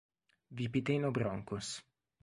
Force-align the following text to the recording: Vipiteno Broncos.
Vipiteno 0.61 1.11
Broncos. 1.11 1.67